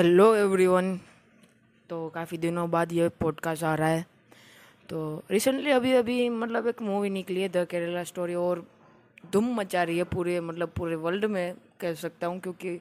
Hello 0.00 0.34
everyone. 0.34 0.86
तो 1.90 1.96
काफ़ी 2.08 2.36
दिनों 2.38 2.70
बाद 2.70 2.92
ये 2.92 3.08
पॉडकास्ट 3.20 3.64
आ 3.64 3.74
रहा 3.74 3.88
है। 3.88 4.04
तो 4.88 5.00
रिसेंटली 5.30 5.70
अभी 5.70 5.92
अभी 5.92 6.28
मतलब 6.28 6.66
एक 6.66 6.80
मूवी 6.82 7.10
निकली 7.10 7.40
है 7.40 7.48
द 7.48 7.66
केरला 7.70 8.04
स्टोरी 8.04 8.34
और 8.34 8.64
धूम 9.32 9.52
मचा 9.54 9.82
रही 9.82 9.98
है 9.98 10.04
पूरे 10.04 10.40
मतलब 10.40 10.68
पूरे 10.68 10.94
वर्ल्ड 10.94 11.24
में, 11.24 11.54
कह 11.80 11.94
सकता 11.94 12.26
हूँ, 12.26 12.40
क्योंकि 12.40 12.80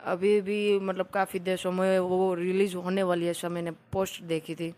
अभी 0.00 0.40
भी 0.40 0.78
मतलब 0.78 1.06
काफ़ी 1.06 1.38
देशों 1.40 1.72
में 1.72 1.98
वो 1.98 2.34
रिलीज़ 2.34 2.76
होने 2.76 3.02
वाली 3.02 3.26
है 3.26 3.34
सब 3.34 3.50
मैंने 3.50 3.70
पोस्ट 3.92 4.22
देखी 4.22 4.54
थी। 4.54 4.72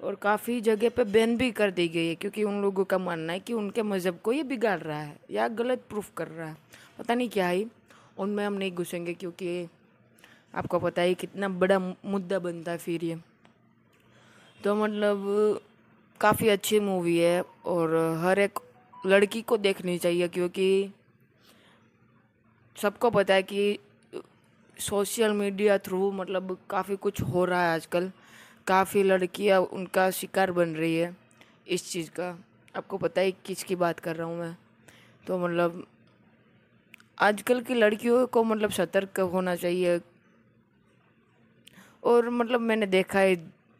और 0.00 0.14
काफ़ी 0.14 0.60
जगह 0.60 0.88
पे 0.88 1.04
बैन 1.04 1.36
भी 1.36 1.50
कर 1.52 1.70
दी 1.70 1.88
गई 1.88 2.06
है, 2.08 2.14
क्योंकि 2.14 2.44
उन 2.44 2.60
लोगों 2.62 2.84
का 2.84 2.98
मानना 2.98 3.32
है 3.32 3.40
कि 3.40 3.52
उनके 3.52 3.82
मज़हब 3.82 4.18
को 4.24 4.32
ये 4.32 4.42
बिगाड़ 4.42 4.78
रहा 4.80 5.00
है 5.00 5.16
या 5.30 5.48
गलत 5.54 5.84
प्रूफ 5.88 6.10
कर 6.16 6.28
रहा 6.28 6.48
है। 6.48 6.56
पता 6.98 7.14
नहीं 7.14 7.28
क्या 7.28 7.46
है, 7.46 7.64
उनमें 8.18 8.44
हम 8.46 8.52
नहीं 8.52 8.72
घुसेंगे, 8.72 9.14
क्योंकि 9.14 9.68
आपको 10.54 10.78
पता 10.78 11.02
है 11.02 11.14
कितना 11.14 11.48
बड़ा 11.48 11.78
मुद्दा 11.78 12.38
बनता 12.38 12.72
है 12.72 12.78
फिर 12.78 13.04
ये। 13.04 13.16
तो 14.64 14.74
मतलब 14.74 15.60
काफ़ी 16.20 16.48
अच्छी 16.48 16.80
मूवी 16.80 17.18
है 17.18 17.40
और 17.66 17.94
हर 18.24 18.38
एक 18.38 18.58
लड़की 19.06 19.42
को 19.42 19.56
देखनी 19.56 19.98
चाहिए 19.98 20.28
क्योंकि 20.28 20.92
सबको 22.76 23.10
पता 23.10 23.34
है 23.34 23.42
कि 23.42 23.78
सोशल 24.76 25.32
मीडिया 25.32 25.78
थ्रू 25.78 26.10
मतलब 26.12 26.56
काफ़ी 26.70 26.96
कुछ 26.96 27.20
हो 27.22 27.44
रहा 27.44 27.62
है 27.62 27.74
आजकल। 27.74 28.10
काफ़ी 28.66 29.02
लड़कियाँ 29.02 29.60
उनका 29.60 30.10
शिकार 30.10 30.52
बन 30.52 30.74
रही 30.74 30.96
है 30.96 31.14
इस 31.68 31.90
चीज़ 31.92 32.10
का। 32.10 32.28
आपको 32.76 32.98
पता 32.98 33.20
है 33.20 33.32
किसकी 33.46 33.76
बात 33.76 34.00
कर 34.00 34.16
रहा 34.16 34.26
हूँ 34.26 34.38
मैं। 34.38 34.56
तो 35.26 35.38
मतलब 35.38 35.86
आजकल 37.18 37.60
की 37.60 37.74
लड़कियों 37.74 38.26
को 38.26 38.44
मतलब 38.44 38.70
सतर्क 38.70 39.20
होना 39.20 39.56
चाहिए। 39.56 40.00
और 42.04 42.28
मतलब 42.30 42.60
मैंने 42.60 42.86
देखा 42.86 43.18
है, 43.18 43.36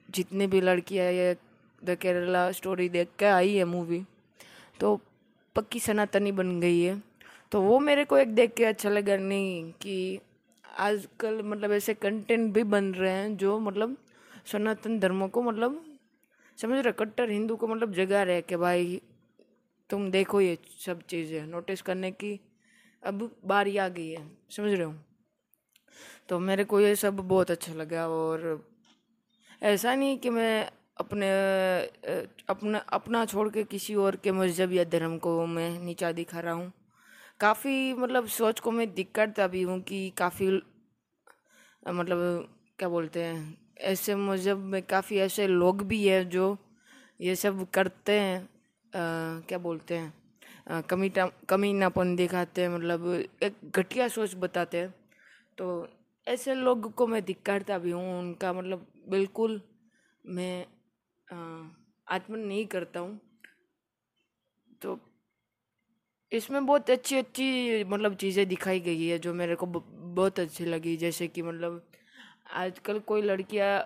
जितनी 0.08 0.47
भी 0.47 0.61
लड़कियाँ 0.61 1.11
ये 1.12 1.36
द 1.83 1.97
केरला 2.00 2.50
स्टोरी 2.53 2.89
देख 2.89 3.08
के 3.19 3.27
आई 3.27 3.55
है 3.55 3.64
मूवी 3.64 4.03
तो 4.80 4.98
पक्की 5.56 5.80
सनातनी 5.80 6.33
बन 6.33 6.58
गई 6.61 6.80
है। 6.80 7.02
तो 7.52 7.61
वो 7.62 7.78
मेरे 7.80 8.05
को 8.05 8.19
एक 8.19 8.34
देख 8.34 8.55
के 8.55 8.64
अच्छा 8.64 8.91
लगा 8.91 9.17
नहीं 9.17 9.64
कि 9.83 10.20
आजकल 10.78 11.41
मतलब 11.45 11.72
ऐसे 11.72 11.95
कंटेंट 11.95 12.52
भी 12.55 12.62
बन 12.64 12.92
रहे 12.95 13.12
हैं, 13.12 13.36
जो 13.36 13.58
मतलब 13.58 13.97
सनातन 14.52 14.98
धर्मों 15.00 15.28
को 15.28 15.42
मतलब 15.42 15.84
समझ 16.58 16.78
रहे 16.78 16.92
कट्टर 16.92 17.30
हिंदू 17.30 17.56
को 17.56 17.67
मतलब 17.67 17.92
जगा 17.92 18.22
रहे 18.22 18.42
कि 18.42 18.56
भाई 18.56 19.00
तुम 19.91 20.11
देखो 20.11 20.41
ये 20.41 20.58
सब 20.86 21.02
चीज़ें 21.08 21.47
नोटिस 21.47 21.83
करने 21.83 22.11
की 22.11 22.39
अब 23.02 23.30
बारी 23.47 23.77
आ 23.77 23.89
गई 23.89 24.08
है, 24.11 24.27
समझ 24.50 24.72
रहे 24.72 24.83
हो? 24.83 24.95
तो 26.28 26.39
मेरे 26.39 26.64
को 26.64 26.81
ये 26.81 26.95
सब 26.97 27.17
बहुत 27.17 27.50
अच्छा 27.50 27.75
लगा 27.75 28.06
और 28.09 28.64
ऐसा 29.62 29.95
नहीं 29.95 30.19
कि 30.19 30.31
मैं 30.31 30.70
अपने 31.01 31.28
अपना 32.48 32.78
अपना 32.92 33.25
छोड़ 33.27 33.48
के 33.48 33.64
किसी 33.64 33.95
और 33.95 34.17
के 34.17 34.33
मज़हब 34.33 34.73
या 34.73 34.84
धर्म 34.84 35.17
को 35.19 35.47
मैं 35.47 35.70
नीचा 35.81 36.12
दिखा 36.12 36.41
रहा 36.41 36.53
हूँ। 36.55 36.73
काफ़ी 37.41 37.92
मतलब 37.95 38.27
सोच 38.28 38.61
को 38.61 38.70
मैं 38.70 38.92
दिक्कत 38.95 39.41
भी 39.51 39.62
हूँ 39.62 39.81
कि 39.83 40.09
काफ़ी 40.19 40.48
मतलब 41.89 42.48
क्या 42.79 42.89
बोलते 42.89 43.23
हैं 43.25 43.56
ऐसे 43.92 44.14
मज़हब 44.14 44.58
में 44.73 44.83
काफ़ी 44.83 45.19
ऐसे 45.19 45.47
लोग 45.47 45.83
भी 45.89 46.06
हैं 46.08 46.29
जो 46.29 46.56
ये 47.20 47.34
सब 47.36 47.67
करते 47.75 48.19
हैं 48.20 48.41
आ, 48.41 49.41
क्या 49.48 49.58
बोलते 49.58 49.97
हैं 49.97 50.83
कमी 50.89 51.08
कमी 51.11 51.31
कमीनापन 51.48 52.14
दिखाते 52.17 52.62
हैं 52.62 52.69
मतलब 52.69 53.06
एक 53.42 53.55
घटिया 53.77 54.08
सोच 54.08 54.34
बताते 54.34 54.79
हैं। 54.79 54.92
तो 55.58 55.66
ऐसे 56.27 56.55
लोग 56.55 56.92
को 56.95 57.06
मैं 57.06 57.24
धिक्कारता 57.24 57.79
भी 57.79 57.90
हूँ, 57.90 58.18
उनका 58.18 58.52
मतलब 58.52 58.86
बिल्कुल 59.11 59.61
मैं 60.24 60.67
आत्मन 62.06 62.39
नहीं 62.39 62.67
करता 62.67 63.01
हूँ। 63.01 63.20
तो 64.83 64.98
इसमें 66.33 66.64
बहुत 66.67 66.90
अच्छी 66.90 67.17
अच्छी 67.17 67.84
मतलब 67.84 68.14
चीज़ें 68.17 68.46
दिखाई 68.48 68.80
गई 68.80 69.06
है 69.06 69.18
जो 69.18 69.34
मेरे 69.34 69.55
को 69.55 69.67
बहुत 69.67 70.40
अच्छी 70.40 70.64
लगी। 70.64 70.96
जैसे 70.96 71.29
कि 71.29 71.42
मतलब 71.42 71.83
आजकल 72.55 72.98
कोई 73.00 73.23
लड़कियाँ, 73.23 73.79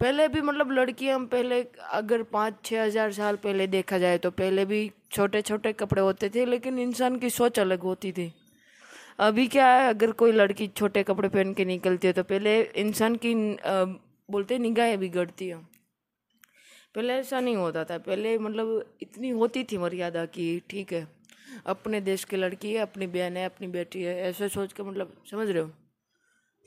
पहले 0.00 0.26
भी 0.28 0.40
मतलब 0.40 0.70
लड़कियाँ 0.72 1.18
पहले 1.26 1.62
अगर 1.92 2.22
पाँच 2.32 2.54
छः 2.64 2.82
हज़ार 2.82 3.12
साल 3.12 3.36
पहले 3.36 3.66
देखा 3.66 3.98
जाए 3.98 4.18
तो 4.18 4.30
पहले 4.32 4.64
भी 4.64 4.90
छोटे 5.12 5.42
छोटे 5.42 5.72
कपड़े 5.72 6.02
होते 6.02 6.28
थे, 6.30 6.44
लेकिन 6.46 6.78
इंसान 6.78 7.16
की 7.18 7.30
सोच 7.30 7.58
अलग 7.60 7.82
होती 7.82 8.12
थी। 8.12 8.32
अभी 9.18 9.46
क्या 9.48 9.66
है, 9.68 9.88
अगर 9.88 10.10
कोई 10.12 10.32
लड़की 10.32 10.66
छोटे 10.68 11.02
कपड़े 11.02 11.28
पहन 11.28 11.52
के 11.54 11.64
निकलती 11.64 12.06
है 12.06 12.12
तो 12.12 12.22
पहले 12.24 12.60
इंसान 12.62 13.14
की 13.16 13.34
बोलते 14.28 14.58
निगाहें 14.58 14.98
बिगड़ती 15.00 15.48
हैं। 15.48 15.58
पहले 16.94 17.12
ऐसा 17.12 17.40
नहीं 17.40 17.56
होता 17.56 17.84
था। 17.84 17.96
पहले 17.98 18.36
मतलब 18.38 18.98
इतनी 19.02 19.28
होती 19.30 19.62
थी 19.64 19.78
मर्यादा 19.78 20.24
की 20.26 20.48
ठीक 20.70 20.92
है, 20.92 21.06
अपने 21.66 22.00
देश 22.00 22.24
की 22.24 22.36
लड़की 22.36 22.72
है, 22.72 22.78
अपनी 22.78 23.06
बहन 23.06 23.36
है, 23.36 23.44
अपनी 23.44 23.66
बेटी 23.68 24.02
है, 24.02 24.16
ऐसे 24.22 24.48
सोच 24.48 24.72
के 24.72 24.82
मतलब 24.82 25.12
समझ 25.30 25.48
रहे 25.48 25.62
हो? 25.62 25.70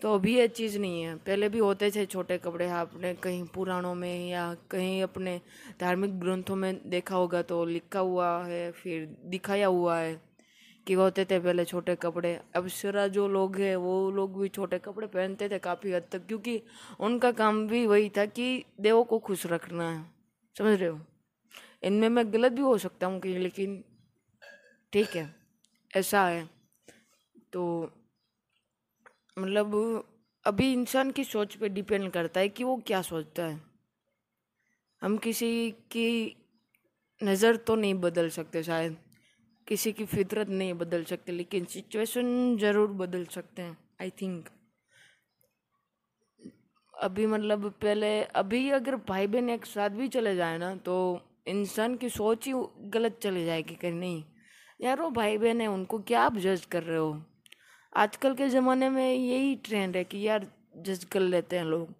तो 0.01 0.13
अभी 0.13 0.35
ये 0.35 0.47
चीज़ 0.49 0.77
नहीं 0.79 1.01
है। 1.03 1.15
पहले 1.17 1.49
भी 1.49 1.59
होते 1.59 1.89
थे 1.91 2.05
छोटे 2.05 2.37
कपड़े 2.37 2.67
आपने 2.71 3.13
कहीं 3.13 3.43
पुराणों 3.55 3.93
में 3.95 4.29
या 4.29 4.53
कहीं 4.71 5.01
अपने 5.03 5.39
धार्मिक 5.81 6.19
ग्रंथों 6.19 6.55
में 6.55 6.89
देखा 6.89 7.15
होगा 7.15 7.41
तो 7.43 7.63
लिखा 7.65 7.99
हुआ 8.01 8.31
है, 8.45 8.71
फिर 8.73 9.05
दिखाया 9.25 9.67
हुआ 9.67 9.97
है। 9.99 10.28
कि 10.89 10.95
होते 10.95 11.23
थे 11.25 11.39
पहले 11.39 11.63
छोटे 11.65 11.95
कपड़े। 11.95 12.33
अब 12.55 12.67
सिरा 12.67 13.07
जो 13.07 13.27
लोग 13.27 13.55
हैं, 13.55 13.75
वो 13.75 14.11
लोग 14.11 14.39
भी 14.41 14.47
छोटे 14.49 14.77
कपड़े 14.79 15.07
पहनते 15.07 15.49
थे 15.49 15.57
काफ़ी 15.59 15.91
हद 15.91 16.03
तक, 16.11 16.25
क्योंकि 16.27 16.61
उनका 16.99 17.31
काम 17.31 17.67
भी 17.67 17.85
वही 17.87 18.09
था 18.09 18.25
कि 18.25 18.65
देवों 18.79 19.03
को 19.03 19.19
खुश 19.19 19.45
रखना 19.45 19.89
है। 19.91 20.03
समझ 20.55 20.79
रहे 20.79 20.89
हो? 20.89 20.99
इनमें 21.83 22.07
मैं 22.09 22.23
गलत 22.33 22.51
भी 22.51 22.61
हो 22.61 22.77
सकता 22.77 23.07
हूँ 23.07 23.19
कि 23.19 23.37
लेकिन 23.37 23.83
ठीक 24.93 25.15
है, 25.15 25.35
ऐसा 25.91 26.23
है। 26.27 26.49
तो 27.53 27.91
मतलब 29.37 30.03
अभी 30.45 30.71
इंसान 30.73 31.11
की 31.11 31.23
सोच 31.23 31.55
पे 31.55 31.69
डिपेंड 31.69 32.09
करता 32.11 32.39
है 32.39 32.49
कि 32.49 32.63
वो 32.63 32.75
क्या 32.87 33.01
सोचता 33.01 33.43
है। 33.43 33.61
हम 35.01 35.17
किसी 35.17 35.71
की 35.91 36.35
नज़र 37.21 37.55
तो 37.55 37.75
नहीं 37.75 37.93
बदल 37.93 38.29
सकते 38.29 38.63
शायद। 38.63 38.97
किसी 39.69 39.91
की 39.91 40.05
फितरत 40.07 40.49
नहीं 40.49 40.73
बदल 40.75 41.03
सकते, 41.05 41.31
लेकिन 41.31 41.65
सिचुएशन 41.65 42.57
ज़रूर 42.59 42.87
बदल 42.97 43.25
सकते 43.27 43.61
हैं 43.61 43.77
आई 44.01 44.09
थिंक 44.21 44.49
अभी 46.93 47.25
मतलब 47.27 47.69
पहले, 47.81 48.21
अभी 48.23 48.69
अगर 48.71 48.95
भाई 49.07 49.27
बहन 49.27 49.49
एक 49.49 49.65
साथ 49.65 49.89
भी 49.91 50.07
चले 50.09 50.35
जाए 50.35 50.57
ना 50.57 50.73
तो 50.77 50.95
इंसान 51.47 51.95
की 51.95 52.09
सोच 52.09 52.47
ही 52.47 52.53
गलत 52.89 53.19
चली 53.23 53.45
जाएगी 53.45 53.75
कहीं 53.75 53.91
नहीं। 53.93 54.23
यार 54.79 55.01
वो 55.01 55.09
भाई 55.11 55.37
बहन 55.37 55.61
है, 55.61 55.67
उनको 55.67 55.99
क्या 55.99 56.21
आप 56.21 56.37
जज 56.37 56.65
कर 56.65 56.83
रहे 56.83 56.97
हो? 56.97 57.21
आजकल 57.93 58.33
के 58.35 58.47
ज़माने 58.49 58.89
में 58.89 59.13
यही 59.13 59.55
ट्रेंड 59.65 59.95
है 59.95 60.03
कि 60.03 60.27
यार 60.27 60.47
जज 60.77 61.03
कर 61.03 61.19
लेते 61.21 61.57
हैं 61.57 61.63
लोग। 61.65 61.93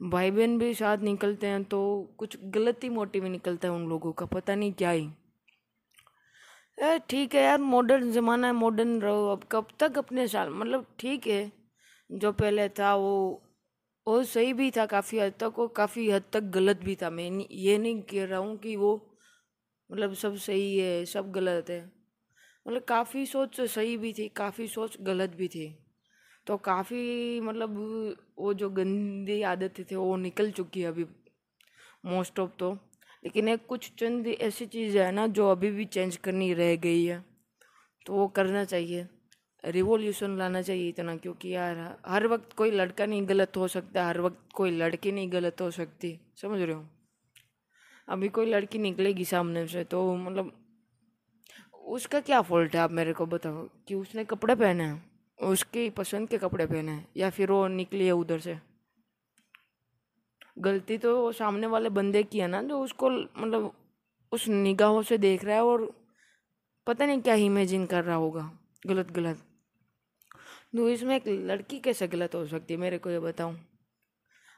भाई 0.00 0.30
बहन 0.30 0.58
भी 0.58 0.72
साथ 0.74 0.98
निकलते 1.00 1.46
हैं 1.46 1.62
तो 1.64 1.80
कुछ 2.18 2.36
गलत 2.46 2.84
ही 2.84 2.88
मोटिव 2.90 3.26
निकलता 3.28 3.68
है 3.68 3.74
उन 3.74 3.88
लोगों 3.88 4.12
का, 4.12 4.26
पता 4.26 4.54
नहीं 4.54 4.72
क्या 4.74 4.90
ही। 4.90 5.08
यार 6.78 6.98
ठीक 7.10 7.34
है 7.34 7.42
यार 7.42 7.58
मॉडर्न 7.60 8.10
ज़माना 8.12 8.46
है 8.46 8.52
मॉडर्न 8.52 9.00
रहो 9.00 9.26
अब। 9.32 9.44
कब 9.52 9.66
तक? 9.80 9.98
अपने 9.98 10.26
साल 10.28 10.48
मतलब 10.50 10.86
ठीक 10.98 11.26
है। 11.26 11.50
जो 12.10 12.32
पहले 12.32 12.68
था 12.68 12.94
वो 12.96 13.12
वो 14.06 14.22
सही 14.24 14.52
भी 14.52 14.70
था 14.70 14.84
काफ़ी 14.86 15.18
हद 15.18 15.32
तक 15.40 15.54
वो 15.58 15.66
काफ़ी 15.68 16.10
हद 16.10 16.22
तक 16.32 16.42
गलत 16.54 16.80
भी 16.84 16.94
था। 17.02 17.10
मैं 17.10 17.30
ये 17.50 17.76
नहीं 17.78 18.00
कह 18.02 18.24
रहा 18.24 18.38
हूँ 18.38 18.56
कि 18.58 18.74
वो 18.76 18.90
मतलब 19.90 20.14
सब 20.14 20.36
सही 20.36 20.76
है, 20.78 21.04
सब 21.04 21.30
गलत 21.32 21.70
है। 21.70 21.80
मतलब 22.66 22.82
काफ़ी 22.84 23.24
सोच 23.26 23.60
सही 23.60 23.96
भी 23.96 24.12
थी, 24.12 24.28
काफ़ी 24.28 24.68
सोच 24.68 24.96
गलत 25.00 25.34
भी 25.36 25.48
थी। 25.48 25.68
तो 26.46 26.56
काफ़ी 26.56 27.40
मतलब 27.40 27.76
वो 28.38 28.54
जो 28.54 28.70
गंदी 28.70 29.42
आदतें 29.42 29.84
थे, 29.90 29.96
वो 29.96 30.16
निकल 30.16 30.50
चुकी 30.50 30.80
है 30.82 30.88
अभी 30.88 31.06
मोस्ट 32.06 32.40
ऑफ़ 32.40 32.50
तो। 32.58 32.76
लेकिन 33.24 33.48
एक 33.48 33.66
कुछ 33.66 33.92
चंद 33.98 34.26
ऐसी 34.26 34.66
चीज़ 34.66 34.98
है 34.98 35.12
ना, 35.12 35.26
जो 35.26 35.50
अभी 35.50 35.70
भी 35.70 35.84
चेंज 35.84 36.16
करनी 36.16 36.52
रह 36.54 36.76
गई 36.76 37.04
है। 37.04 37.24
तो 38.06 38.12
वो 38.12 38.28
करना 38.28 38.64
चाहिए। 38.64 39.06
रिवोल्यूशन 39.64 40.38
लाना 40.38 40.62
चाहिए 40.62 40.88
इतना, 40.88 41.16
क्योंकि 41.16 41.54
यार, 41.54 42.02
हर 42.06 42.26
वक्त 42.26 42.52
कोई 42.52 42.70
लड़का 42.70 43.06
नहीं 43.06 43.28
गलत 43.28 43.56
हो 43.56 43.68
सकता, 43.68 44.06
हर 44.06 44.20
वक्त 44.20 44.52
कोई 44.54 44.70
लड़की 44.70 45.12
नहीं 45.12 45.32
गलत 45.32 45.60
हो 45.60 45.70
सकती। 45.70 46.20
समझ 46.36 46.60
रहे 46.60 46.74
हो? 46.74 46.86
अभी 48.08 48.28
कोई 48.28 48.46
लड़की 48.46 48.78
निकलेगी 48.78 49.24
सामने 49.24 49.66
से 49.66 49.84
तो 49.84 50.16
मतलब 50.16 50.52
उसका 51.74 52.20
क्या 52.20 52.40
फॉल्ट 52.42 52.74
है, 52.74 52.80
आप 52.80 52.90
मेरे 52.90 53.12
को 53.12 53.26
बताओ? 53.26 53.68
कि 53.88 53.94
उसने 53.94 54.24
कपड़े 54.24 54.54
पहने 54.54 54.84
हैं, 54.84 55.10
उसकी 55.42 55.90
पसंद 55.90 56.28
के 56.28 56.38
कपड़े 56.38 56.66
पहने 56.66 56.92
हैं, 56.92 57.08
या 57.16 57.30
फिर 57.30 57.50
वो 57.50 57.68
निकली 57.68 58.06
है 58.06 58.12
उधर 58.12 58.38
से? 58.38 58.71
गलती 60.56 60.98
तो 60.98 61.32
सामने 61.32 61.66
वाले 61.66 61.88
बंदे 61.88 62.22
की 62.22 62.40
है 62.40 62.46
ना, 62.48 62.62
जो 62.62 62.80
उसको 62.80 63.10
मतलब 63.10 63.72
उस 64.32 64.48
निगाहों 64.48 65.02
से 65.02 65.18
देख 65.18 65.44
रहा 65.44 65.56
है 65.56 65.64
और 65.64 65.90
पता 66.86 67.06
नहीं 67.06 67.20
क्या 67.22 67.34
इमेजिन 67.34 67.86
कर 67.86 68.04
रहा 68.04 68.16
होगा, 68.16 68.50
गलत 68.86 69.10
गलत। 69.10 69.38
तो 70.76 70.88
इसमें 70.88 71.14
एक 71.16 71.28
लड़की 71.28 71.78
कैसे 71.80 72.08
गलत 72.08 72.34
हो 72.34 72.46
सकती 72.46 72.74
है, 72.74 72.80
मेरे 72.80 72.98
को 72.98 73.10
ये 73.10 73.18
बताऊँ 73.18 73.56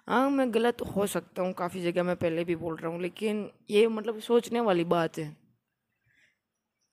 हाँ 0.08 0.28
मैं 0.30 0.52
गलत 0.54 0.80
हो 0.96 1.06
सकता 1.06 1.42
हूँ, 1.42 1.52
काफ़ी 1.52 1.82
जगह 1.82 2.02
मैं 2.02 2.16
पहले 2.16 2.44
भी 2.44 2.56
बोल 2.56 2.76
रहा 2.76 2.90
हूँ, 2.92 3.00
लेकिन 3.02 3.50
ये 3.70 3.86
मतलब 3.88 4.18
सोचने 4.20 4.60
वाली 4.60 4.84
बात 4.84 5.18
है। 5.18 5.28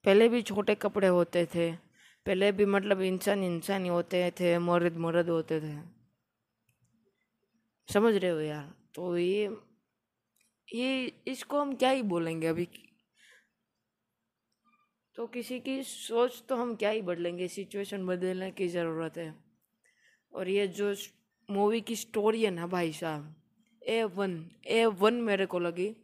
पहले 0.06 0.28
भी 0.30 0.42
छोटे 0.42 0.76
कपड़े 0.76 1.08
होते 1.08 1.46
थे, 1.56 1.72
पहले 2.26 2.52
भी 2.52 2.66
मतलब 2.66 3.02
इंसान 3.02 3.44
इंसान 3.44 3.84
ही 3.84 3.90
होते 3.90 4.30
थे, 4.40 4.58
मर्द 4.60 4.98
मर्द 4.98 5.30
होते 5.30 5.60
थे। 5.62 5.76
समझ 7.90 8.16
रहे 8.16 8.32
हो 8.32 8.40
यार? 8.40 8.81
तो 8.96 9.18
ये 9.18 9.50
ये 10.68 11.06
इसको 11.28 11.60
हम 11.60 11.74
क्या 11.76 11.90
ही 11.90 12.02
बोलेंगे 12.04 12.48
अभी? 12.48 12.68
तो 15.16 15.26
किसी 15.28 15.60
की 15.60 15.82
सोच 15.84 16.44
तो 16.50 16.56
हम 16.56 16.76
क्या 16.76 16.90
ही 16.90 17.02
बदलेंगे 17.02 17.48
सिचुएशन 17.48 18.06
बदलने 18.06 18.50
की 18.52 18.68
ज़रूरत 18.68 19.18
है। 19.18 19.34
और 20.34 20.50
ये 20.50 20.68
जो 20.68 20.94
मूवी 21.50 21.82
की 21.82 21.96
स्टोरी 21.96 22.44
है 22.44 22.52
ना 22.52 22.68
भाई 22.68 22.92
साहब 22.94 23.36
ए 23.82 24.04
वन 24.16 24.40
ए 24.68 24.86
वन 24.86 25.14
मेरे 25.22 25.46
को 25.46 25.60
लगी। 25.60 25.96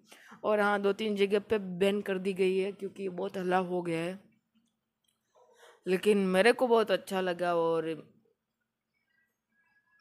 और 0.43 0.59
हाँ 0.59 0.81
दो 0.81 0.93
तीन 0.93 1.15
जगह 1.15 1.39
पे 1.39 1.57
बैन 1.79 2.01
कर 2.01 2.17
दी 2.17 2.33
गई 2.33 2.57
है 2.57 2.71
क्योंकि 2.71 3.09
बहुत 3.09 3.37
हल्ला 3.37 3.57
हो 3.57 3.81
गया 3.81 3.99
है। 3.99 4.19
लेकिन 5.85 6.17
मेरे 6.27 6.51
को 6.53 6.67
बहुत 6.67 6.91
अच्छा 6.91 7.21
लगा 7.21 7.55
और 7.55 7.85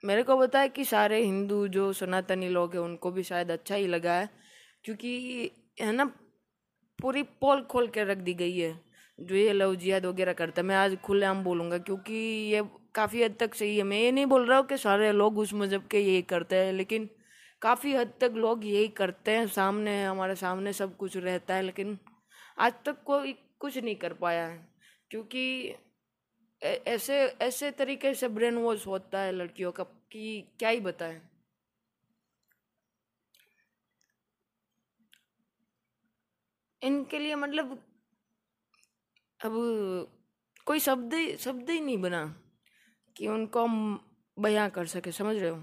मेरे 0.07 0.23
को 0.23 0.37
पता 0.39 0.61
है 0.61 0.69
कि 0.69 0.85
सारे 0.85 1.23
हिंदू 1.23 1.67
जो 1.69 1.93
सनातनी 1.93 2.49
लोग 2.49 2.75
हैं, 2.75 2.81
उनको 2.81 3.11
भी 3.11 3.23
शायद 3.23 3.51
अच्छा 3.51 3.75
ही 3.75 3.87
लगा 3.87 4.13
है, 4.13 4.29
क्योंकि 4.85 5.51
है 5.81 5.93
ना, 5.93 6.05
पूरी 6.99 7.23
पोल 7.41 7.63
खोल 7.63 7.89
के 7.89 8.05
रख 8.05 8.19
दी 8.19 8.35
गई 8.35 8.59
है। 8.59 8.75
जो 9.19 9.35
ये 9.35 9.53
लव 9.53 9.75
जिहाद 9.75 10.07
वगैरह 10.07 10.33
करता 10.33 10.61
है, 10.61 10.67
मैं 10.69 10.77
आज 10.77 10.97
खुलेआम 11.05 11.43
बोलूँगा, 11.45 11.79
क्योंकि 11.79 12.15
ये 12.53 12.63
काफ़ी 12.95 13.23
हद 13.23 13.37
तक 13.41 13.55
सही 13.55 13.77
है। 13.77 13.83
मैं 13.83 13.99
ये 13.99 14.13
नहीं 14.13 14.27
बोल 14.27 14.47
रहा 14.47 14.59
हूँ 14.59 14.67
कि 14.67 14.77
सारे 14.79 15.11
लोग 15.13 15.39
उस 15.39 15.55
मज़हब 15.55 15.87
के 15.91 16.01
यही 16.01 16.23
करते 16.25 16.57
हैं, 16.57 16.73
लेकिन 16.73 17.09
काफ़ी 17.63 17.95
हद 17.95 18.13
तक 18.21 18.33
लोग 18.37 18.65
यही 18.65 18.89
करते 18.89 19.31
हैं। 19.31 19.47
सामने, 19.49 20.03
हमारे 20.05 20.35
सामने 20.37 20.73
सब 20.73 20.97
कुछ 20.97 21.17
रहता 21.17 21.55
है, 21.55 21.63
लेकिन 21.63 21.99
आज 22.59 22.73
तक 22.87 23.03
कोई 23.07 23.33
कुछ 23.61 23.79
नहीं 23.79 23.97
कर 23.97 24.13
पाया 24.13 24.47
है, 24.47 24.59
क्योंकि 25.11 25.75
ऐसे 26.63 27.17
ऐसे 27.43 27.71
तरीके 27.71 28.13
से 28.15 28.29
ब्रेन 28.29 28.57
वॉश 28.57 28.87
होता 28.87 29.21
है 29.21 29.33
लड़कियों 29.33 29.73
का। 29.73 29.85
कि 30.13 30.45
क्या 30.59 30.69
ही 30.69 30.81
बताएँ? 30.81 31.21
इनके 36.83 37.19
लिए 37.19 37.35
मतलब 37.35 37.79
अब 39.41 39.53
कोई 40.67 40.81
शब्द 40.81 41.15
शब्द 41.41 41.71
ही 41.71 41.81
नहीं 41.81 41.99
बना 41.99 42.25
कि 43.17 43.29
उनको 43.29 43.65
हम 43.65 44.01
बयां 44.37 44.69
कर 44.71 44.87
सके, 44.87 45.13
समझ 45.13 45.37
रहे 45.37 45.51
हो? 45.51 45.63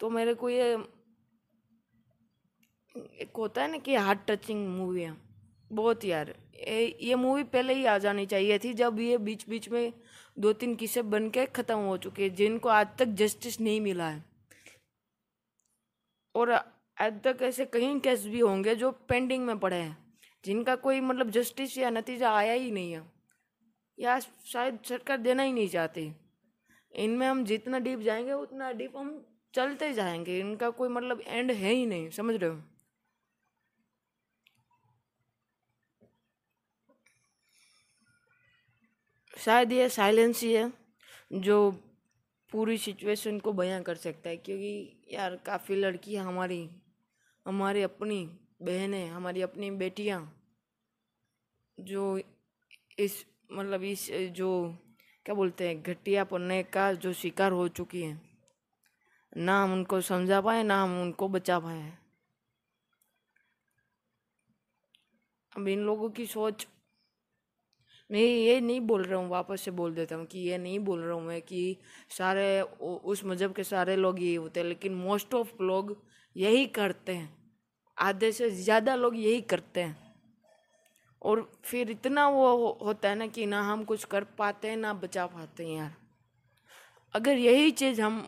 तो 0.00 0.10
मेरे 0.10 0.34
को 0.34 0.48
ये, 0.50 0.72
एक 2.94 3.36
होता 3.36 3.62
है 3.62 3.70
ना 3.70 3.78
कि 3.78 3.94
हार्ट 3.96 4.20
टचिंग 4.28 4.66
मूवी 4.68 5.02
है। 5.02 5.16
बहुत 5.70 6.04
यार 6.04 6.34
ये 6.58 7.14
मूवी 7.14 7.42
पहले 7.44 7.74
ही 7.74 7.84
आ 7.84 7.96
जानी 7.98 8.26
चाहिए 8.26 8.58
थी, 8.58 8.72
जब 8.74 9.00
ये 9.00 9.18
बीच 9.18 9.48
बीच 9.48 9.68
में 9.68 9.92
दो 10.38 10.52
तीन 10.52 10.74
किस्से 10.76 11.02
बन 11.02 11.30
के 11.30 11.46
ख़त्म 11.46 11.78
हो 11.78 11.96
चुके 11.96 12.22
हैं, 12.22 12.34
जिनको 12.34 12.68
आज 12.68 12.88
तक 12.98 13.04
जस्टिस 13.04 13.60
नहीं 13.60 13.80
मिला 13.80 14.08
है। 14.08 14.24
और 16.34 16.50
आज 17.00 17.22
तक 17.24 17.38
ऐसे 17.42 17.64
कहीं 17.64 18.00
केस 18.00 18.26
भी 18.26 18.40
होंगे 18.40 18.74
जो 18.74 18.90
पेंडिंग 18.90 19.46
में 19.46 19.58
पड़े 19.58 19.76
हैं, 19.76 20.14
जिनका 20.44 20.76
कोई 20.76 21.00
मतलब 21.00 21.30
जस्टिस 21.30 21.78
या 21.78 21.90
नतीजा 21.90 22.32
आया 22.32 22.52
ही 22.52 22.70
नहीं 22.70 22.92
है। 22.92 23.12
या 23.98 24.20
शायद 24.20 24.78
सरकार 24.84 25.18
देना 25.18 25.42
ही 25.42 25.52
नहीं 25.52 25.68
चाहती। 25.68 26.12
इनमें 26.92 27.26
हम 27.26 27.44
जितना 27.44 27.78
डीप 27.78 27.98
जाएँगे, 27.98 28.32
उतना 28.32 28.72
डीप 28.72 28.96
हम 28.96 29.26
चलते 29.54 29.92
जाएँगे। 29.92 30.40
इनका 30.40 30.70
कोई 30.70 30.88
मतलब 30.88 31.22
एंड 31.26 31.50
है 31.50 31.72
ही 31.72 31.86
नहीं, 31.86 32.10
समझ 32.10 32.34
रहे 32.34 32.50
हो? 32.50 32.62
शायद 39.48 39.72
ये 39.72 39.88
साइलेंस 39.88 40.42
ही 40.42 40.52
है, 40.52 40.72
जो 41.32 41.70
पूरी 42.52 42.76
सिचुएशन 42.78 43.38
को 43.38 43.52
बयां 43.52 43.82
कर 43.82 43.94
सकता 43.94 44.30
है। 44.30 44.36
क्योंकि 44.36 45.04
यार, 45.12 45.36
काफ़ी 45.36 45.76
लड़कियाँ 45.76 46.24
हमारी 46.24 46.68
हमारी 47.46 47.82
अपनी 47.82 48.24
बहनें 48.62 49.08
हमारी 49.08 49.42
अपनी 49.42 49.70
बेटियाँ, 49.70 50.20
जो 51.80 52.20
इस 52.98 53.24
मतलब 53.52 53.82
इस, 53.82 54.10
जो, 54.10 54.76
क्या 55.26 55.34
बोलते 55.34 55.68
हैं, 55.68 55.82
घटिया 55.82 56.24
पन्ने 56.24 56.62
का 56.62 56.92
जो 56.92 57.12
शिकार 57.12 57.52
हो 57.52 57.68
चुकी 57.68 58.02
हैं, 58.02 58.20
ना 59.36 59.62
हम 59.62 59.72
उनको 59.72 60.00
समझा 60.00 60.40
पाए, 60.40 60.62
ना 60.62 60.82
हम 60.82 61.00
उनको 61.02 61.28
बचा 61.28 61.58
पाए। 61.60 61.92
अब 65.52 65.68
इन 65.68 65.80
लोगों 65.80 66.10
की 66.10 66.26
सोच 66.26 66.66
मैं 68.10 68.20
ये 68.20 68.60
नहीं 68.60 68.80
बोल 68.80 69.02
रहा 69.04 69.18
हूँ, 69.20 69.28
वापस 69.28 69.60
से 69.60 69.70
बोल 69.70 69.94
देता 69.94 70.16
हूँ 70.16 70.26
कि 70.26 70.38
ये 70.38 70.58
नहीं 70.58 70.78
बोल 70.78 71.00
रहा 71.00 71.14
हूँ 71.14 71.22
मैं 71.22 71.40
कि 71.42 71.76
सारे 72.10 72.60
उस 72.60 73.24
मज़हब 73.24 73.52
के 73.52 73.64
सारे 73.64 73.96
लोग 73.96 74.20
यही 74.22 74.34
होते 74.34 74.60
हैं, 74.60 74.66
लेकिन 74.66 74.94
मोस्ट 74.94 75.34
ऑफ़ 75.34 75.62
लोग 75.62 75.96
यही 76.36 76.66
करते 76.66 77.12
हैं। 77.12 77.36
आधे 77.98 78.32
से 78.32 78.50
ज़्यादा 78.50 78.94
लोग 78.94 79.16
यही 79.16 79.40
करते 79.40 79.80
हैं। 79.80 79.96
और 81.22 81.50
फिर 81.64 81.90
इतना 81.90 82.28
वो 82.28 82.78
होता 82.84 83.08
है 83.08 83.14
ना 83.14 83.26
कि 83.26 83.46
ना 83.46 83.62
हम 83.62 83.84
कुछ 83.84 84.04
कर 84.04 84.24
पाते 84.24 84.68
हैं, 84.68 84.76
ना 84.76 84.92
बचा 84.94 85.26
पाते 85.26 85.66
हैं 85.66 85.76
यार। 85.76 85.94
अगर 87.14 87.36
यही 87.36 87.70
चीज़ 87.70 88.02
हम, 88.02 88.26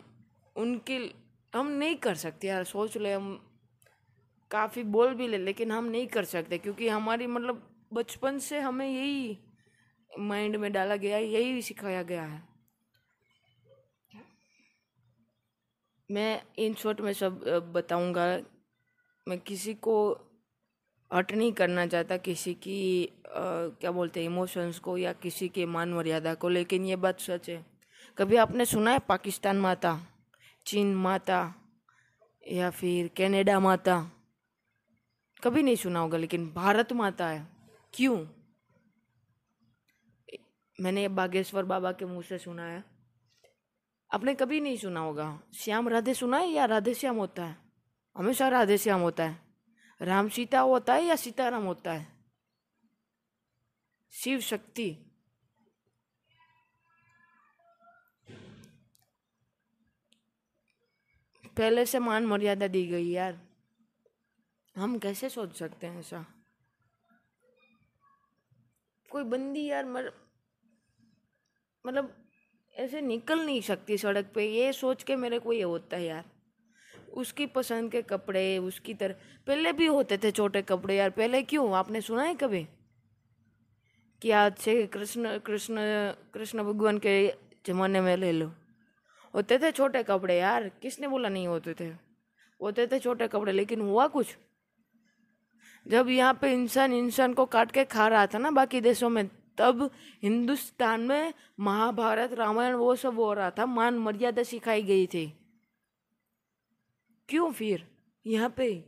उनके 0.57 0.97
हम 1.53 1.67
नहीं 1.67 1.97
कर 1.97 2.15
सकते 2.15 2.49
यार, 2.49 2.65
सोच 2.65 2.97
ले 2.97 3.13
हम, 3.13 3.39
काफ़ी 4.51 4.83
बोल 4.83 5.15
भी 5.15 5.29
ले, 5.29 5.39
लेकिन 5.39 5.73
हम 5.73 5.85
नहीं 5.85 6.07
कर 6.07 6.25
सकते, 6.25 6.59
क्योंकि 6.59 6.89
हमारी 6.89 7.27
मतलब 7.27 7.63
बचपन 7.93 8.39
से 8.39 8.61
हमें 8.61 8.89
यही 8.89 9.39
माइंड 10.19 10.57
में 10.57 10.73
डाला 10.73 10.97
गया 10.97 11.19
यही 11.19 11.63
सिखाया 11.63 12.03
गया 12.03 12.23
है। 12.23 12.43
मैं 16.11 16.43
इन 16.59 16.75
शॉर्ट 16.75 17.01
में 17.01 17.13
सब 17.13 17.41
बताऊँगा। 17.75 18.27
मैं 19.27 19.39
किसी 19.39 19.75
को 19.75 19.95
हट 21.11 21.33
नहीं 21.33 21.53
करना 21.53 21.87
चाहता 21.87 22.17
किसी 22.17 22.55
की 22.55 23.07
आ, 23.07 23.43
क्या 23.81 23.91
बोलते 23.91 24.21
हैं 24.21 24.27
इमोशंस 24.27 24.79
को 24.79 24.97
या 24.99 25.13
किसी 25.13 25.49
के 25.49 25.67
मान 25.67 25.93
मर्यादा 25.93 26.35
को 26.35 26.49
लेकिन 26.49 26.85
ये 26.85 26.97
बात 26.97 27.21
सच 27.21 27.49
है। 27.51 27.65
कभी 28.19 28.37
आपने 28.37 28.65
सुना 28.65 28.91
है 28.91 28.99
पाकिस्तान 28.99 29.61
माता 29.61 29.99
चीन 30.67 30.95
माता 30.95 31.55
या 32.49 32.71
फिर 32.71 33.09
कनाडा 33.19 33.59
माता? 33.61 33.97
कभी 35.45 35.63
नहीं 35.63 35.77
सुना 35.77 36.01
होगा 36.01 36.19
लेकिन 36.19 36.53
भारत 36.53 36.93
माता 36.93 37.29
है। 37.29 37.47
क्यों? 37.95 38.27
मैंने 40.81 41.09
बागेश्वर 41.09 41.65
बाबा 41.65 41.93
के 41.93 42.05
मुँह 42.05 42.23
से 42.23 42.39
सुना 42.39 42.65
है। 42.65 42.85
आपने 44.15 44.35
कभी 44.35 44.61
नहीं 44.61 44.77
सुना 44.77 45.01
होगा। 45.01 45.41
श्याम 45.59 45.89
राधे 45.89 46.15
सुना 46.15 46.39
है 46.39 46.47
या 46.47 46.65
राधे 46.65 46.95
श्याम 46.95 47.17
होता 47.17 47.45
है? 47.45 47.57
हमेशा 48.17 48.49
राधे 48.49 48.79
श्याम 48.79 49.01
होता 49.01 49.25
है। 49.25 49.43
राम 50.03 50.29
सीता 50.29 50.61
होता 50.61 50.95
है 50.95 51.03
या 51.03 51.17
सीताराम 51.17 51.65
होता 51.65 51.93
है? 51.93 52.25
शिव 54.11 54.41
शक्ति। 54.41 55.07
पहले 61.57 61.87
से 61.87 61.99
मान 61.99 62.27
मर्यादा 62.27 62.69
दी 62.69 62.87
गई 62.87 63.09
यार। 63.09 63.49
हम 64.77 64.99
कैसे 64.99 65.29
सोच 65.29 65.59
सकते 65.59 65.87
हैं 65.87 66.01
ऐसा? 66.01 66.27
कोई 69.11 69.25
बंदी 69.25 69.67
यार 69.67 69.85
मर 69.85 70.30
मतलब 71.87 72.17
ऐसे 72.77 73.01
निकल 73.01 73.41
नहीं 73.41 73.61
सकती 73.61 73.99
सड़क 73.99 74.33
पे, 74.35 74.45
ये 74.47 74.73
सोच 74.73 75.03
के 75.03 75.17
मेरे 75.17 75.39
को 75.39 75.53
ये 75.53 75.63
होता 75.63 75.97
है 75.97 76.05
यार। 76.05 76.25
उसकी 77.13 77.47
पसंद 77.47 77.93
के 77.93 78.03
कपड़े, 78.03 78.59
उसकी 78.59 78.95
तरह 78.95 79.15
पहले 79.47 79.73
भी 79.73 79.87
होते 79.87 80.19
थे 80.19 80.31
छोटे 80.31 80.63
कपड़े 80.63 80.97
यार, 80.97 81.11
पहले 81.11 81.43
क्यों? 81.43 81.75
आपने 81.75 82.01
सुना 82.01 82.23
है 82.23 82.35
कभी? 82.35 82.67
कि 84.23 84.31
आज 84.31 84.57
से 84.57 84.87
कृष्ण 84.87 85.39
कृष्ण 85.39 85.77
कृष्ण 86.35 86.63
भगवान 86.63 86.99
के 86.99 87.35
ज़माने 87.67 88.01
में 88.01 88.17
ले 88.17 88.33
लो। 88.33 88.53
होते 89.35 89.59
थे 89.59 89.71
छोटे 89.71 90.03
कपड़े 90.03 90.39
यार, 90.39 90.69
किसने 90.69 91.09
बोला 91.09 91.29
नहीं 91.29 91.47
होते 91.47 91.75
थे? 91.75 91.89
होते 92.63 92.87
थे 92.87 92.99
छोटे 92.99 93.29
कपड़े, 93.29 93.53
लेकिन 93.53 93.81
हुआ 93.81 94.07
कुछ? 94.07 94.37
जब 95.89 96.09
यहाँ 96.09 96.35
पे 96.35 96.53
इंसान 96.53 96.93
इंसान 96.93 97.35
को 97.35 97.47
काट 97.47 97.71
के 97.71 97.85
खा 97.85 98.09
रहा 98.09 98.27
था 98.27 98.39
ना 98.39 98.51
बाकी 98.51 98.81
देशों 98.81 99.09
में 99.09 99.29
तब 99.61 99.91
हिंदुस्तान 100.23 101.01
में 101.01 101.35
महाभारत, 101.61 102.33
रामायण, 102.33 102.75
वो 102.75 102.97
सब 102.97 103.15
हो 103.15 103.33
रहा 103.33 103.51
था। 103.51 103.67
मान 103.67 103.99
मर्यादा 103.99 104.43
सिखाई 104.43 104.83
गई 104.83 105.07
थी। 105.07 105.37
क्यों 107.29 107.53
फिर? 107.53 107.89
यहाँ 108.27 108.51
पे। 108.51 108.85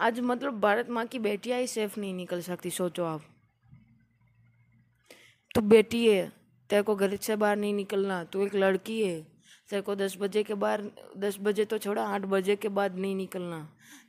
आज 0.00 0.20
मतलब 0.20 0.60
भारत 0.60 0.88
माँ 0.88 1.06
की 1.06 1.18
बेटियाँ 1.18 1.60
ही 1.60 1.66
सेफ़ 1.66 2.00
नहीं 2.00 2.14
निकल 2.14 2.40
सकती, 2.40 2.70
सोचो 2.70 3.04
आप। 3.04 3.22
तू 5.54 5.60
बेटी 5.60 6.08
है, 6.08 6.32
तेरे 6.70 6.82
को 6.82 6.96
घर 6.96 7.16
से 7.16 7.36
बाहर 7.36 7.56
नहीं 7.56 7.74
निकलना, 7.74 8.24
तू 8.24 8.46
एक 8.46 8.54
लड़की 8.54 9.04
है। 9.06 9.37
तेरे 9.70 9.82
को 9.82 9.94
दस 9.94 10.16
बजे 10.20 10.42
के 10.42 10.54
बाद, 10.54 10.90
दस 11.16 11.36
बजे 11.40 11.64
तो 11.64 11.78
छोड़ा, 11.78 12.02
आठ 12.04 12.22
बजे 12.26 12.56
के 12.56 12.68
बाद 12.68 12.96
नहीं 12.96 13.14
निकलना। 13.16 13.66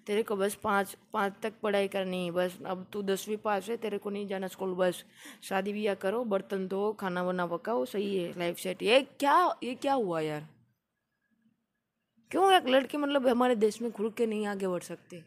तेरे 0.08 0.24
को 0.24 0.36
बस 0.36 0.56
पाँच 0.56 0.96
पाँच 1.14 1.34
तक 1.44 1.54
पढ़ाई 1.64 1.88
करनी 1.88 2.24
है, 2.26 2.32
बस। 2.32 2.58
अब 2.66 2.86
तू 2.94 3.02
दसवीं 3.04 3.38
पास 3.38 3.70
है, 3.70 3.78
तेरे 3.78 3.98
को 3.98 4.10
नहीं 4.10 4.28
जाना 4.28 4.48
स्कूल, 4.48 4.74
बस। 4.76 5.04
शादी 5.44 5.74
ब्याह 5.74 5.96
करो, 5.96 6.24
बर्तन 6.24 6.68
धो, 6.68 6.92
खाना 6.94 7.24
वाना 7.24 7.46
पकाओ, 7.48 7.86
सही 7.86 8.18
है 8.18 8.32
लाइफ 8.40 8.58
सेट 8.58 8.84
ये 8.84 9.02
क्या 9.20 9.36
ये 9.64 9.76
क्या 9.76 9.94
हुआ 9.94 10.20
यार? 10.20 10.48
क्यों 12.32 12.52
एक 12.54 12.68
लड़की 12.68 12.98
मतलब 12.98 13.28
हमारे 13.28 13.56
देश 13.56 13.82
में 13.82 13.92
खुल 13.92 14.10
के 14.10 14.26
नहीं 14.26 14.46
आगे 14.48 14.68
बढ़ 14.68 14.84
सकते? 14.84 15.24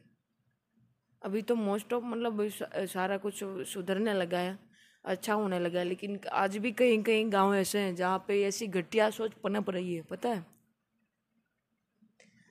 अभी 1.22 1.42
तो 1.42 1.54
मोस्ट 1.54 1.92
ऑफ़ 1.92 2.04
मतलब 2.04 2.48
सारा 2.88 3.16
कुछ 3.18 3.40
सुधरने 3.68 4.14
लगा 4.14 4.38
है। 4.38 4.58
अच्छा 5.04 5.34
होने 5.34 5.58
लगा 5.58 5.82
लेकिन 5.82 6.18
आज 6.32 6.56
भी 6.56 6.72
कहीं 6.72 7.02
कहीं 7.02 7.32
गाँव 7.32 7.54
ऐसे 7.54 7.78
हैं 7.78 7.94
जहाँ 7.94 8.24
पे 8.28 8.42
ऐसी 8.44 8.66
घटिया 8.66 9.10
सोच 9.10 9.32
पनप 9.34 9.70
रही 9.70 9.94
है, 9.94 10.02
पता 10.02 10.28
है? 10.28 10.44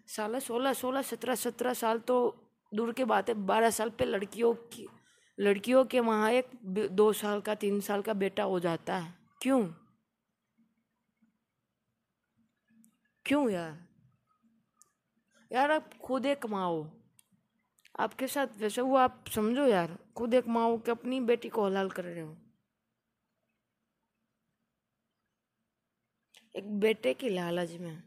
साल 0.08 0.40
सोलह 0.40 0.74
सोलह, 0.74 1.02
सत्रह 1.02 1.36
सत्रह 1.36 1.74
साल 1.74 2.00
तो 2.00 2.16
दूर 2.72 2.92
के 2.94 3.06
बात 3.06 3.30
है। 3.30 3.36
बारह 3.46 3.70
साल 3.70 3.90
पे 3.90 4.06
लड़कियों 4.06 4.54
की, 4.74 4.88
लड़कियों 5.38 5.86
के 5.86 6.00
वहाँ 6.00 6.32
एक 6.32 6.50
दो 6.92 7.12
साल 7.14 7.42
का, 7.42 7.56
तीन 7.56 7.80
साल 7.80 8.02
का 8.02 8.14
बेटा 8.14 8.44
हो 8.44 8.60
जाता 8.60 8.98
है। 8.98 9.14
क्यों? 9.42 9.64
क्यों 13.26 13.50
यार? 13.50 13.78
यार 15.52 15.72
आप 15.72 15.94
खुद 15.98 16.26
एक 16.26 16.42
कमाओ। 16.42 17.01
आपके 18.02 18.28
साथ 18.28 18.48
वैसे 18.58 18.82
वो 18.82 18.96
आप 18.96 19.24
समझो 19.30 19.66
यार। 19.68 19.98
खुद 20.18 20.34
एक 20.34 20.48
माँ 20.48 20.66
हो 20.66 20.78
के 20.78 20.92
अपनी 20.92 21.20
बेटी 21.20 21.50
को 21.50 21.66
हलाल 21.66 21.90
कर 21.90 22.04
रहे 22.04 22.22
हो। 22.22 22.38
एक 26.56 26.80
बेटे 26.80 27.14
की 27.14 27.30
लालच 27.30 27.72
में, 27.72 28.04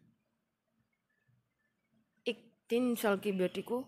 एक 2.26 2.52
तीन 2.70 2.94
साल 2.94 3.18
की 3.18 3.32
बेटी 3.32 3.62
को 3.62 3.84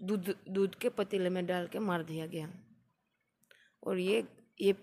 दूध 0.00 0.34
दूध 0.48 0.74
के 0.74 0.88
पतीले 0.88 1.30
में 1.30 1.44
डाल 1.46 1.66
के 1.66 1.78
मार 1.78 2.02
दिया 2.02 2.26
गया। 2.26 2.48
और 3.82 3.98
ये 3.98 4.26
ये 4.60 4.74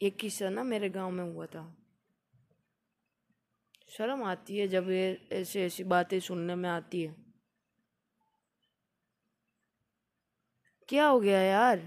ये 0.00 0.10
किस्सा 0.10 0.48
ना 0.48 0.62
मेरे 0.62 0.88
गाँव 0.90 1.10
में 1.10 1.24
हुआ 1.24 1.46
था। 1.46 1.64
शर्म 3.88 4.22
आती 4.24 4.58
है 4.58 4.68
जब 4.68 4.90
ये 4.90 5.28
ऐसी 5.32 5.60
ऐसी 5.60 5.84
बातें 5.84 6.18
सुनने 6.20 6.54
में 6.54 6.70
आती 6.70 7.02
है। 7.02 7.29
क्या 10.90 11.06
हो 11.06 11.20
गया 11.20 11.40
यार? 11.40 11.80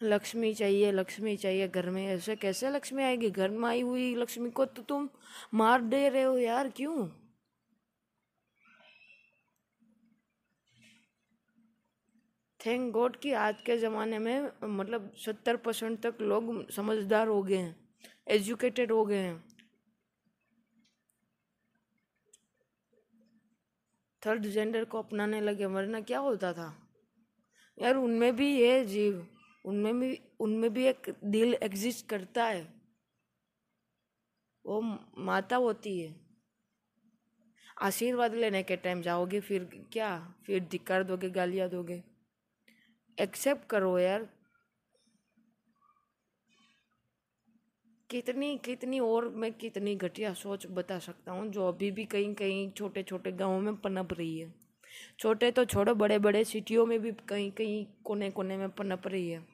लक्ष्मी 0.00 0.52
चाहिए 0.54 0.90
लक्ष्मी 0.92 1.36
चाहिए 1.36 1.68
घर 1.68 1.88
में। 1.90 2.06
ऐसे 2.06 2.36
कैसे 2.36 2.70
लक्ष्मी 2.70 3.02
आएगी? 3.02 3.30
घर 3.30 3.50
में 3.50 3.68
आई 3.68 3.80
हुई 3.80 4.14
लक्ष्मी 4.14 4.50
को 4.50 4.64
तो 4.64 4.82
तुम 4.82 5.08
मार 5.54 5.82
दे 5.82 6.08
रहे 6.08 6.22
हो 6.22 6.36
यार, 6.38 6.68
क्यों? 6.68 7.08
थैंक 12.60 12.92
गॉड 12.92 13.16
कि 13.16 13.32
आज 13.32 13.60
के 13.66 13.76
ज़माने 13.78 14.18
में 14.18 14.50
मतलब 14.64 15.12
सत्तर 15.16 15.56
परसेंट 15.56 16.00
तक 16.02 16.20
लोग 16.20 16.70
समझदार 16.70 17.28
हो 17.28 17.42
गए 17.42 17.56
हैं 17.56 17.76
एजुकेटेड 18.28 18.92
हो 18.92 19.04
गए 19.04 19.18
हैं। 19.18 19.49
थर्ड 24.26 24.42
जेंडर 24.42 24.84
को 24.84 24.98
अपनाने 24.98 25.40
लगे 25.40 25.66
वरना 25.66 26.00
क्या 26.00 26.18
होता 26.18 26.52
था? 26.52 26.92
यार, 27.82 27.96
उनमें 27.96 28.36
भी 28.36 28.66
है 28.66 28.84
जीव, 28.84 29.28
उनमें 29.64 30.00
भी 30.00 30.20
उनमें 30.40 30.74
भी 30.74 30.86
एक 30.86 31.14
दिल 31.24 31.54
एग्जिस्ट 31.54 32.06
करता 32.06 32.44
है। 32.44 32.74
वो 34.66 34.80
माता 35.18 35.56
होती 35.56 36.00
है। 36.00 36.16
आशीर्वाद 37.82 38.34
लेने 38.34 38.62
के 38.62 38.76
टाइम 38.76 39.02
जाओगे, 39.02 39.40
फिर 39.40 39.86
क्या? 39.92 40.34
फिर 40.46 40.64
धिक्कार 40.64 41.04
दोगे, 41.04 41.30
गालियाँ 41.30 41.68
दोगे। 41.68 42.04
एक्सेप्ट 43.20 43.66
करो 43.66 43.98
यार। 43.98 44.39
कितनी 48.10 48.56
कितनी 48.56 48.98
और 49.00 49.28
मैं 49.28 49.52
कितनी 49.52 49.94
घटिया 49.96 50.32
सोच 50.34 50.66
बता 50.70 50.98
सकता 50.98 51.32
हूँ, 51.32 51.46
जो 51.48 51.68
अभी 51.68 51.90
भी 51.90 52.04
कहीं 52.04 52.34
कहीं 52.34 52.70
छोटे 52.70 53.02
छोटे 53.02 53.32
गाँवों 53.32 53.60
में 53.60 53.76
पनप 53.76 54.12
रही 54.12 54.38
है। 54.38 54.54
छोटे 55.18 55.50
तो 55.50 55.64
छोड़ो 55.64 55.94
बड़े 55.94 56.18
बड़े 56.18 56.44
सिटियों 56.44 56.86
में 56.86 56.98
भी 57.00 57.12
कहीं 57.28 57.50
कहीं 57.52 57.86
कोने 58.04 58.30
कोने 58.30 58.56
में 58.56 58.68
पनप 58.68 59.06
रही 59.06 59.30
है। 59.30 59.44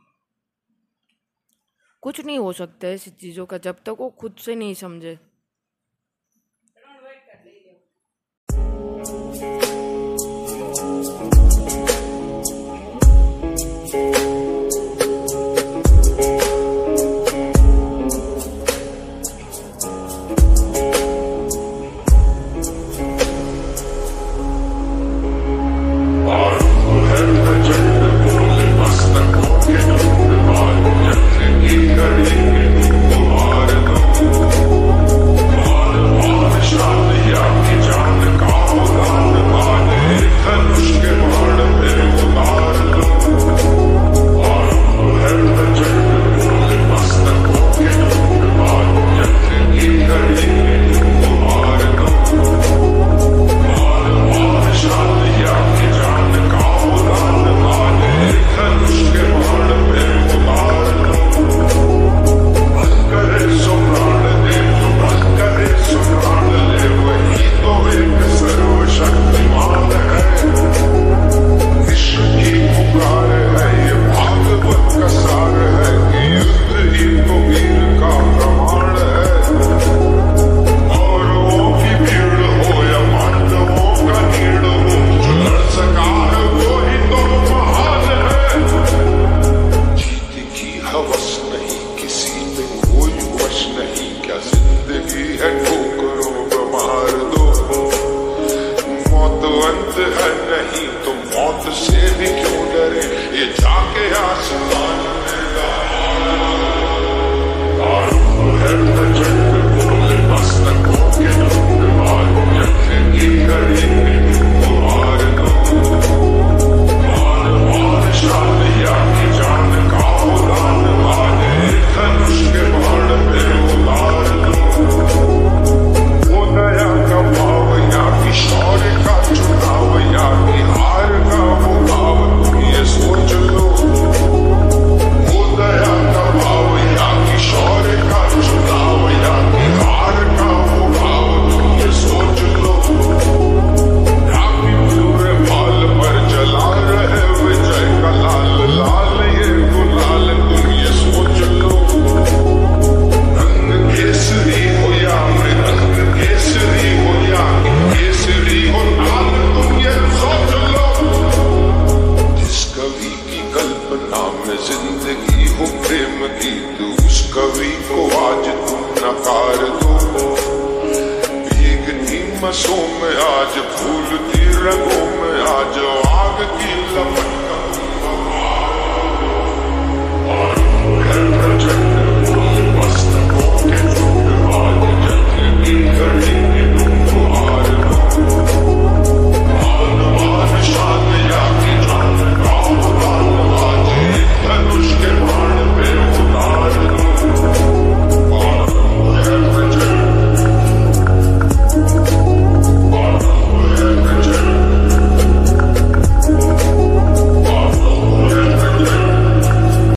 कुछ 2.03 2.21
नहीं 2.21 2.39
हो 2.39 2.53
सकता 2.53 2.87
है 2.87 2.95
इस 2.95 3.09
चीज़ों 3.09 3.47
का, 3.47 3.59
जब 3.59 3.83
तक 3.85 3.97
वो 3.99 4.09
खुद 4.11 4.37
से 4.37 4.55
नहीं 4.55 4.75
समझे। 4.75 5.19